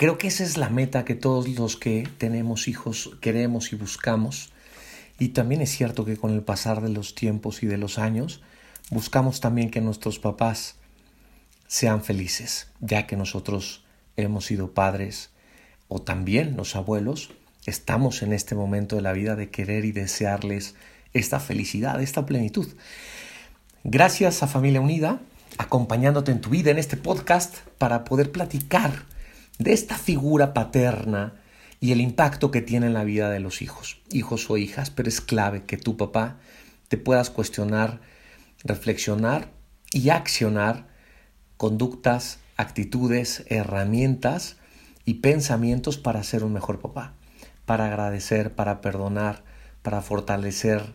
[0.00, 4.50] Creo que esa es la meta que todos los que tenemos hijos queremos y buscamos.
[5.18, 8.40] Y también es cierto que con el pasar de los tiempos y de los años,
[8.88, 10.76] buscamos también que nuestros papás
[11.66, 13.84] sean felices, ya que nosotros
[14.16, 15.28] hemos sido padres
[15.88, 17.32] o también los abuelos,
[17.66, 20.76] estamos en este momento de la vida de querer y desearles
[21.12, 22.68] esta felicidad, esta plenitud.
[23.84, 25.20] Gracias a Familia Unida,
[25.58, 29.09] acompañándote en tu vida en este podcast para poder platicar
[29.60, 31.34] de esta figura paterna
[31.80, 35.08] y el impacto que tiene en la vida de los hijos, hijos o hijas, pero
[35.08, 36.38] es clave que tu papá
[36.88, 38.00] te puedas cuestionar,
[38.64, 39.52] reflexionar
[39.92, 40.88] y accionar
[41.58, 44.56] conductas, actitudes, herramientas
[45.04, 47.12] y pensamientos para ser un mejor papá,
[47.66, 49.44] para agradecer, para perdonar,
[49.82, 50.94] para fortalecer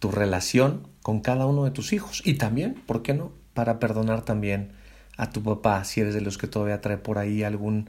[0.00, 4.22] tu relación con cada uno de tus hijos y también, ¿por qué no?, para perdonar
[4.22, 4.72] también
[5.16, 7.88] a tu papá si eres de los que todavía trae por ahí algún,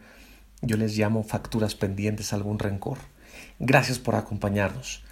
[0.62, 2.98] yo les llamo facturas pendientes, algún rencor.
[3.60, 5.04] Gracias por acompañarnos.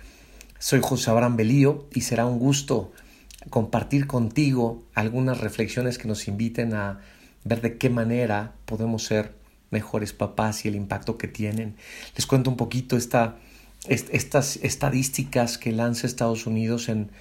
[0.60, 2.92] Soy José Abraham Belío y será un gusto
[3.50, 7.02] compartir contigo algunas reflexiones que nos inviten a
[7.44, 9.34] ver de qué manera podemos ser
[9.70, 11.76] mejores papás y el impacto que tienen.
[12.16, 13.38] Les cuento un poquito esta,
[13.88, 17.12] estas estadísticas que lanza Estados Unidos en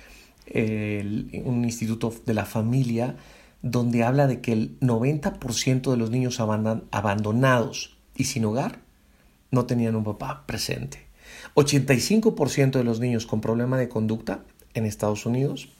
[1.44, 3.16] un instituto de la familia
[3.64, 8.80] donde habla de que el 90% de los niños abandonados y sin hogar
[9.50, 11.06] no tenían un papá presente.
[11.54, 14.40] 85% de los niños con problema de conducta
[14.74, 15.70] en Estados Unidos,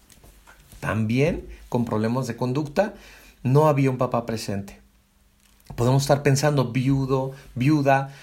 [0.81, 2.95] también con problemas de conducta,
[3.43, 4.81] no había un papá presente.
[5.77, 8.15] Podemos estar pensando viudo, viuda,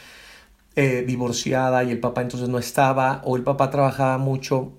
[0.76, 4.74] eh, divorciada y el papá entonces no estaba, o el papá trabajaba mucho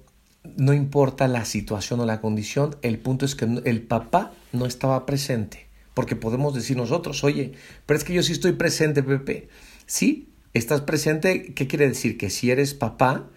[0.56, 5.06] no importa la situación o la condición, el punto es que el papá no estaba
[5.06, 5.66] presente.
[5.94, 7.52] Porque podemos decir nosotros, oye,
[7.86, 9.48] pero es que yo sí estoy presente, Pepe.
[9.86, 12.16] Sí, estás presente, ¿qué quiere decir?
[12.16, 13.28] Que si eres papá,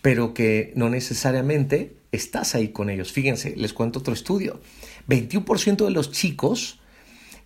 [0.00, 3.12] pero que no necesariamente estás ahí con ellos.
[3.12, 4.60] Fíjense, les cuento otro estudio.
[5.08, 6.80] 21% de los chicos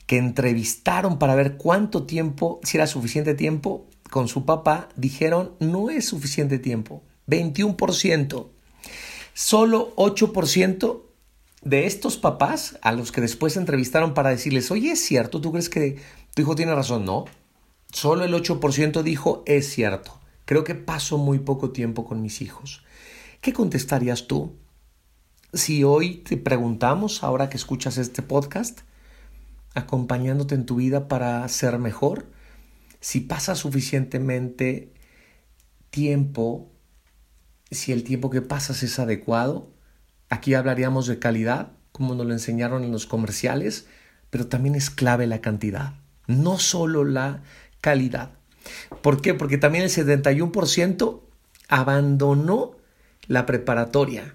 [0.07, 5.91] que entrevistaron para ver cuánto tiempo, si era suficiente tiempo con su papá, dijeron no
[5.91, 7.03] es suficiente tiempo.
[7.29, 8.47] 21%.
[9.35, 11.03] Solo 8%
[11.63, 15.41] de estos papás a los que después entrevistaron para decirles, oye, ¿es cierto?
[15.41, 15.99] ¿Tú crees que
[16.35, 17.05] tu hijo tiene razón?
[17.05, 17.25] No.
[17.93, 20.21] Solo el 8% dijo, es cierto.
[20.45, 22.85] Creo que paso muy poco tiempo con mis hijos.
[23.41, 24.57] ¿Qué contestarías tú
[25.53, 28.81] si hoy te preguntamos, ahora que escuchas este podcast,
[29.75, 32.27] acompañándote en tu vida para ser mejor,
[33.01, 34.93] si pasas suficientemente
[35.91, 36.71] tiempo
[37.71, 39.71] si el tiempo que pasas es adecuado.
[40.29, 43.87] Aquí hablaríamos de calidad, como nos lo enseñaron en los comerciales,
[44.31, 45.95] pero también es clave la cantidad,
[46.27, 47.43] no solo la
[47.81, 48.33] calidad.
[49.03, 49.35] ¿Por qué?
[49.35, 51.21] Porque también el 71%
[51.69, 52.77] abandonó
[53.27, 54.35] la preparatoria,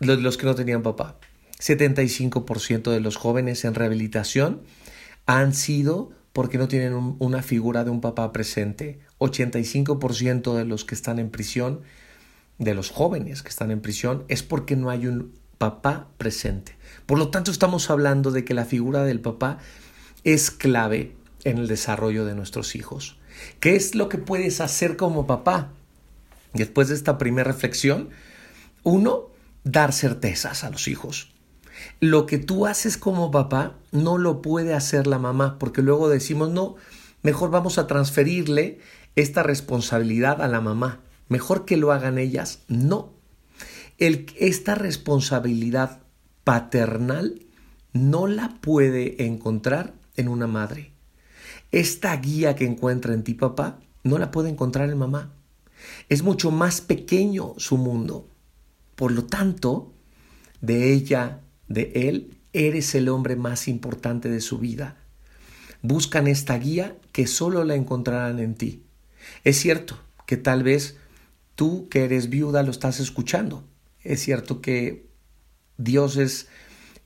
[0.00, 1.18] los, que no tenían papá.
[1.60, 4.62] 75% de los jóvenes en rehabilitación
[5.26, 8.98] han sido porque no tienen una figura de un papá presente.
[9.18, 11.82] 85% de los que están en prisión
[12.58, 16.76] de los jóvenes que están en prisión es porque no hay un papá presente.
[17.06, 19.58] Por lo tanto, estamos hablando de que la figura del papá
[20.24, 23.18] es clave en el desarrollo de nuestros hijos.
[23.60, 25.70] ¿Qué es lo que puedes hacer como papá?
[26.52, 28.10] Después de esta primera reflexión,
[28.82, 29.30] uno,
[29.64, 31.32] dar certezas a los hijos.
[32.00, 36.50] Lo que tú haces como papá no lo puede hacer la mamá, porque luego decimos,
[36.50, 36.76] no,
[37.22, 38.78] mejor vamos a transferirle
[39.16, 41.00] esta responsabilidad a la mamá.
[41.28, 42.60] Mejor que lo hagan ellas.
[42.68, 43.12] No.
[43.98, 46.02] Esta responsabilidad
[46.42, 47.40] paternal
[47.92, 50.92] no la puede encontrar en una madre.
[51.72, 55.32] Esta guía que encuentra en ti papá no la puede encontrar en mamá.
[56.08, 58.28] Es mucho más pequeño su mundo.
[58.94, 59.92] Por lo tanto,
[60.60, 64.96] de ella, de él, eres el hombre más importante de su vida.
[65.82, 68.84] Buscan esta guía que solo la encontrarán en ti.
[69.42, 70.96] Es cierto que tal vez
[71.54, 73.64] tú que eres viuda lo estás escuchando.
[74.02, 75.06] Es cierto que
[75.76, 76.48] Dios es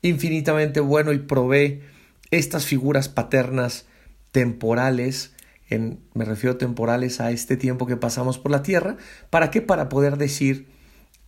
[0.02, 1.82] infinitamente bueno y provee
[2.30, 3.86] estas figuras paternas
[4.32, 5.32] temporales
[5.70, 8.96] en, me refiero temporales a este tiempo que pasamos por la tierra.
[9.30, 9.60] ¿Para qué?
[9.60, 10.68] Para poder decir,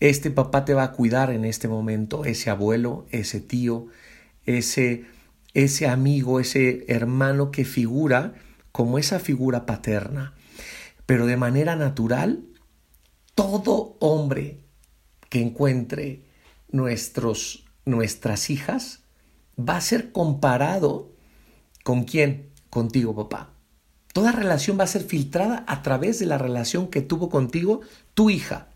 [0.00, 3.86] este papá te va a cuidar en este momento, ese abuelo, ese tío,
[4.46, 5.04] ese,
[5.52, 8.34] ese amigo, ese hermano que figura
[8.72, 10.32] como esa figura paterna.
[11.04, 12.44] Pero de manera natural,
[13.40, 14.60] todo hombre
[15.28, 16.24] que encuentre
[16.70, 19.00] nuestros, nuestras hijas
[19.58, 21.12] va a ser comparado
[21.84, 22.50] con quién?
[22.68, 23.50] Contigo, papá.
[24.12, 27.80] Toda relación va a ser filtrada a través de la relación que tuvo contigo
[28.14, 28.68] tu hija.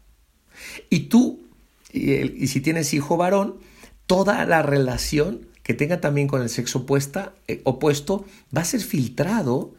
[0.88, 1.46] Y tú,
[1.93, 3.58] y, si tienes hijo varón,
[4.06, 8.25] toda la relación que tenga también con el sexo opuesta, eh, opuesto
[8.56, 9.75] va a ser filtrado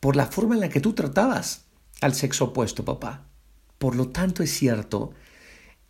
[0.00, 1.64] por la forma en la que tú tratabas
[2.00, 3.26] al sexo opuesto, papá.
[3.78, 5.12] Por lo tanto, es cierto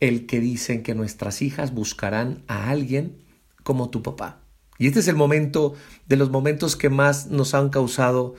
[0.01, 3.17] el que dicen que nuestras hijas buscarán a alguien
[3.63, 4.41] como tu papá.
[4.79, 5.75] Y este es el momento
[6.07, 8.35] de los momentos que más nos han causado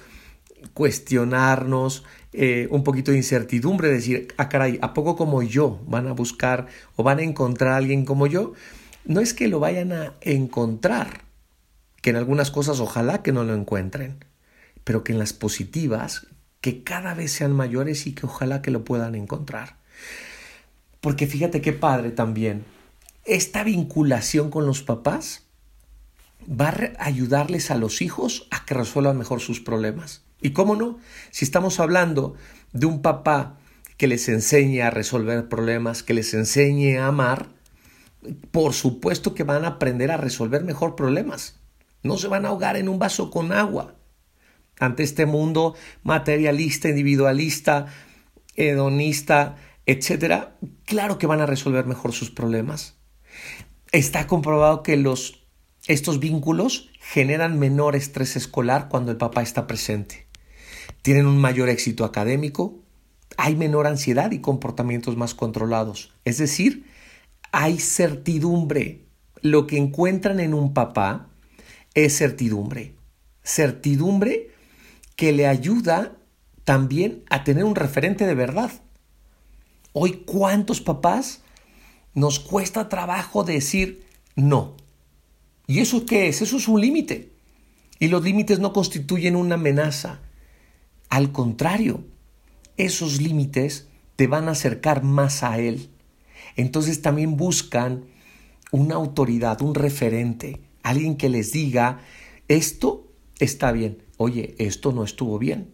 [0.74, 2.04] cuestionarnos,
[2.34, 6.68] eh, un poquito de incertidumbre, decir, ah, caray, ¿a poco como yo van a buscar
[6.96, 8.54] o van a encontrar a alguien como yo?
[9.06, 11.22] No es que lo vayan a encontrar,
[12.02, 14.26] que en algunas cosas ojalá que no lo encuentren,
[14.84, 16.28] pero que en las positivas,
[16.68, 19.78] que cada vez sean mayores y que ojalá que lo puedan encontrar.
[21.00, 22.66] Porque fíjate qué padre también,
[23.24, 25.46] esta vinculación con los papás
[26.46, 30.24] va a ayudarles a los hijos a que resuelvan mejor sus problemas.
[30.42, 31.00] Y cómo no,
[31.32, 32.36] si estamos hablando
[32.74, 33.56] de un papá
[33.96, 37.48] que les enseñe a resolver problemas, que les enseñe a amar,
[38.52, 41.56] por supuesto que van a aprender a resolver mejor problemas.
[42.04, 43.97] No se van a ahogar en un vaso con agua.
[44.80, 47.88] Ante este mundo materialista, individualista,
[48.56, 52.96] hedonista, etcétera, claro que van a resolver mejor sus problemas.
[53.92, 55.46] Está comprobado que los
[55.88, 60.28] estos vínculos generan menor estrés escolar cuando el papá está presente
[61.08, 62.84] tienen un mayor éxito académico,
[63.38, 66.12] hay menor ansiedad y comportamientos más controlados.
[66.26, 66.86] Es decir,
[67.54, 69.06] hay certidumbre.
[69.42, 71.30] Lo que encuentran en un papá
[71.94, 72.96] es certidumbre.
[73.42, 74.52] Certidumbre
[75.18, 76.14] que le ayuda
[76.64, 78.72] también a tener un referente de verdad.
[79.92, 81.42] Hoy, ¿cuántos papás
[82.14, 84.06] nos cuesta trabajo decir
[84.36, 84.78] no?
[85.66, 86.42] ¿Y eso qué es?
[86.42, 87.34] Eso es un límite.
[88.00, 90.20] Y los límites no constituyen una amenaza.
[91.10, 92.06] Al contrario,
[92.78, 95.90] esos límites te van a acercar más a Él.
[96.56, 98.06] Entonces también buscan
[98.72, 102.02] una autoridad, un referente, alguien que les diga,
[102.48, 103.08] esto
[103.40, 105.74] está bien, oye, esto no estuvo bien.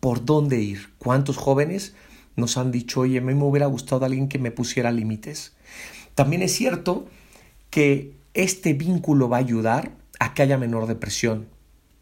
[0.00, 0.90] ¿Por dónde ir?
[0.98, 1.94] ¿Cuántos jóvenes
[2.36, 5.56] nos han dicho, oye, a mí me hubiera gustado alguien que me pusiera límites?
[6.14, 7.06] También es cierto
[7.70, 11.48] que este vínculo va a ayudar a que haya menor depresión,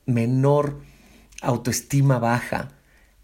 [0.06, 0.81] menor
[1.41, 2.73] autoestima baja,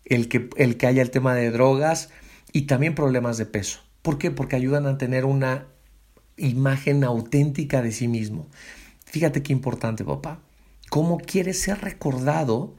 [0.04, 2.10] el que, el que haya el tema de drogas
[2.52, 3.80] y también problemas de peso.
[4.02, 4.30] ¿Por qué?
[4.30, 5.66] Porque ayudan a tener una
[6.36, 8.48] imagen auténtica de sí mismo.
[9.04, 10.40] Fíjate qué importante, papá.
[10.90, 12.74] ¿Cómo quieres ser recordado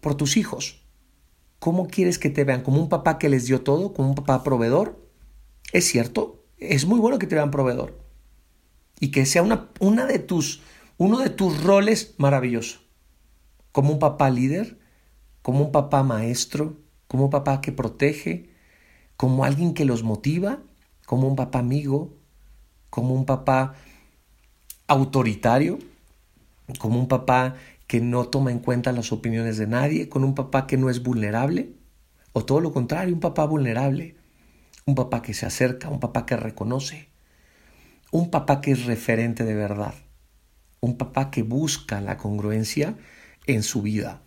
[0.00, 0.82] por tus hijos?
[1.58, 2.62] ¿Cómo quieres que te vean?
[2.62, 3.92] ¿Como un papá que les dio todo?
[3.92, 4.98] ¿Como un papá proveedor?
[5.72, 7.98] Es cierto, es muy bueno que te vean proveedor.
[8.98, 10.62] Y que sea una, una de tus,
[10.98, 12.80] uno de tus roles maravilloso
[13.72, 14.78] como un papá líder,
[15.42, 16.76] como un papá maestro,
[17.06, 18.50] como un papá que protege,
[19.16, 20.60] como alguien que los motiva,
[21.06, 22.12] como un papá amigo,
[22.88, 23.74] como un papá
[24.86, 25.78] autoritario,
[26.78, 27.54] como un papá
[27.86, 31.02] que no toma en cuenta las opiniones de nadie, con un papá que no es
[31.02, 31.72] vulnerable,
[32.32, 34.16] o todo lo contrario, un papá vulnerable,
[34.86, 37.08] un papá que se acerca, un papá que reconoce,
[38.12, 39.94] un papá que es referente de verdad,
[40.80, 42.96] un papá que busca la congruencia
[43.46, 44.22] en su vida.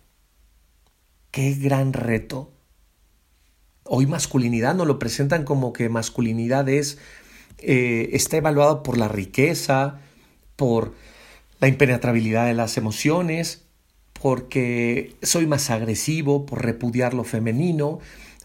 [1.32, 2.54] Qué gran reto.
[3.86, 6.98] Hoy masculinidad nos lo presentan como que masculinidad es,
[7.60, 10.00] eh, está evaluado por la riqueza,
[10.56, 10.94] por
[11.64, 13.66] la impenetrabilidad de las emociones,
[14.14, 18.00] porque soy más agresivo, por repudiar lo femenino,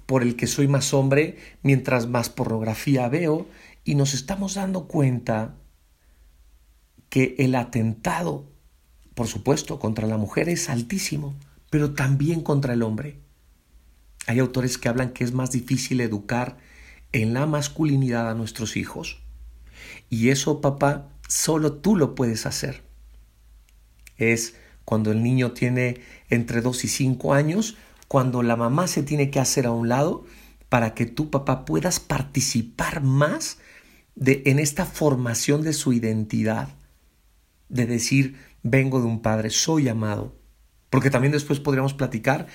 [0.06, 3.46] por el que soy más hombre mientras más pornografía veo,
[3.84, 5.56] y nos estamos dando cuenta
[7.08, 8.46] que el atentado
[9.18, 11.34] por supuesto, contra la mujer es altísimo,
[11.70, 13.18] pero también contra el hombre.
[14.28, 16.56] Hay autores que hablan que es más difícil educar
[17.10, 19.20] en la masculinidad a nuestros hijos.
[20.08, 22.88] Y eso, papá, solo tú lo puedes hacer.
[24.18, 27.76] Es cuando el niño tiene entre 2 y 5 años,
[28.08, 30.25] cuando la mamá se tiene que hacer a un lado
[30.68, 33.58] para que tú, papá, puedas participar más
[34.14, 36.68] de, en esta formación de su identidad,
[37.68, 40.34] de decir, vengo de un padre, soy amado.
[40.90, 42.46] Porque también después podríamos platicar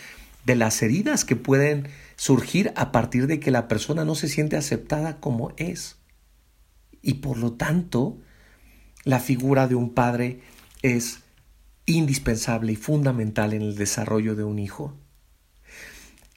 [0.45, 4.57] de las heridas que pueden surgir a partir de que la persona no se siente
[4.57, 5.97] aceptada como es.
[7.01, 8.17] Y por lo tanto,
[9.03, 10.41] la figura de un padre
[10.81, 11.22] es
[11.85, 14.93] indispensable y fundamental en el desarrollo de un hijo.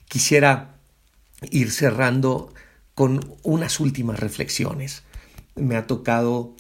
[0.09, 0.77] Quisiera
[1.51, 2.53] ir cerrando
[2.95, 5.03] con unas últimas reflexiones.
[5.55, 6.55] Me ha tocado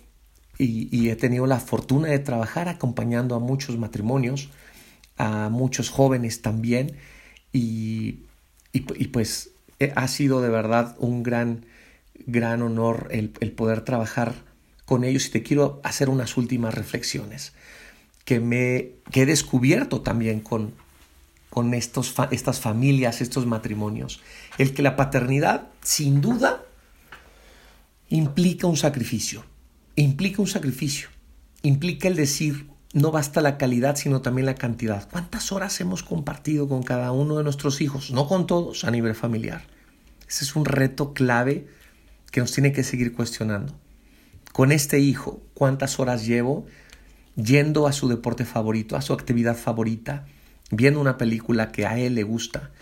[0.58, 4.50] y, he tenido la fortuna de trabajar acompañando a muchos matrimonios,
[5.18, 6.96] a muchos jóvenes también,
[7.52, 8.20] y,
[9.12, 9.50] pues
[9.80, 11.66] eh, ha sido de verdad un gran,
[12.26, 14.34] gran honor el, poder trabajar
[14.84, 17.52] con ellos y te quiero hacer unas últimas reflexiones
[18.26, 20.74] que, me, que he descubierto también con,
[21.48, 24.20] con estos, estas familias, estos matrimonios.
[24.58, 26.62] El que la paternidad, sin duda,
[28.10, 29.42] implica un sacrificio
[29.96, 31.08] implica un sacrificio,
[31.62, 35.08] implica el decir, no basta la calidad, sino también la cantidad.
[35.10, 38.10] ¿Cuántas horas hemos compartido con cada uno de nuestros hijos?
[38.10, 39.62] No con todos a nivel familiar.
[40.28, 41.66] Ese es un reto clave
[42.30, 43.74] que nos tiene que seguir cuestionando.
[44.52, 46.66] Con este hijo, ¿cuántas horas llevo
[47.36, 50.26] yendo a su deporte favorito, a su actividad favorita,
[50.70, 52.72] viendo una película que a él le gusta?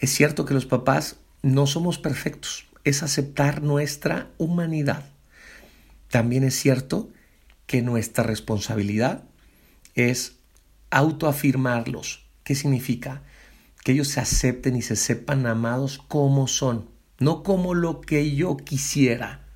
[0.00, 5.04] Es cierto que los papás no somos perfectos, es aceptar nuestra humanidad.
[6.08, 7.10] También es cierto
[7.66, 9.24] que nuestra responsabilidad
[9.94, 10.36] es
[10.90, 12.26] autoafirmarlos.
[12.44, 13.22] ¿Qué significa?
[13.82, 18.56] Que ellos se acepten y se sepan amados como son, no como lo que yo
[18.56, 19.46] quisiera.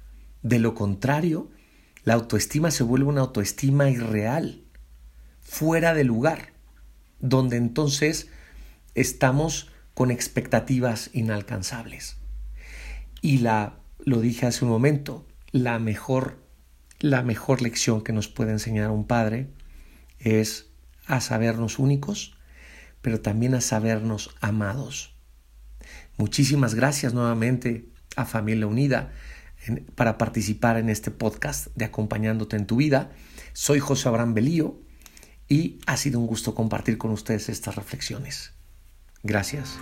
[0.43, 1.51] De lo contrario,
[2.09, 4.65] la autoestima se vuelve una autoestima irreal,
[5.43, 6.55] fuera de lugar,
[7.19, 8.31] donde entonces
[8.95, 12.17] estamos con expectativas inalcanzables.
[13.21, 16.39] Y la, lo dije hace un momento, la mejor
[16.99, 19.51] la mejor lección que nos puede enseñar un padre
[20.19, 20.71] es
[21.05, 22.39] a sabernos únicos,
[23.03, 25.15] pero también a sabernos amados.
[26.17, 29.13] Muchísimas gracias nuevamente a Familia Unida
[29.95, 33.11] para participar en este podcast de Acompañándote en tu vida.
[33.53, 34.81] Soy José Abraham Belío
[35.49, 38.53] y ha sido un gusto compartir con ustedes estas reflexiones.
[39.23, 39.79] Gracias.